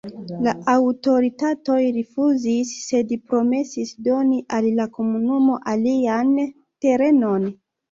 La 0.45 0.51
aŭtoritatoj 0.71 1.75
rifuzis, 1.97 2.71
sed 2.87 3.13
promesis 3.29 3.93
doni 4.09 4.41
al 4.59 4.71
la 4.81 4.89
komunumo 4.97 5.61
alian 5.77 6.35
terenon. 6.43 7.49